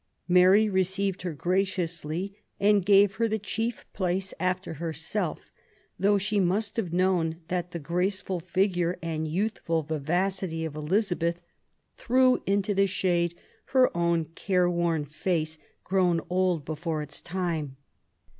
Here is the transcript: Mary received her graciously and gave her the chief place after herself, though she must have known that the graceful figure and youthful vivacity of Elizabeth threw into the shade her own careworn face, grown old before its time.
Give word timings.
Mary 0.27 0.67
received 0.67 1.21
her 1.21 1.33
graciously 1.35 2.33
and 2.59 2.87
gave 2.87 3.17
her 3.17 3.27
the 3.27 3.37
chief 3.37 3.85
place 3.93 4.33
after 4.39 4.73
herself, 4.81 5.51
though 5.99 6.17
she 6.17 6.39
must 6.39 6.75
have 6.75 6.91
known 6.91 7.35
that 7.49 7.69
the 7.69 7.77
graceful 7.77 8.39
figure 8.39 8.97
and 9.03 9.27
youthful 9.27 9.83
vivacity 9.83 10.65
of 10.65 10.73
Elizabeth 10.75 11.39
threw 11.99 12.41
into 12.47 12.73
the 12.73 12.87
shade 12.87 13.35
her 13.65 13.95
own 13.95 14.25
careworn 14.25 15.05
face, 15.05 15.59
grown 15.83 16.19
old 16.31 16.65
before 16.65 17.03
its 17.03 17.21
time. 17.21 17.77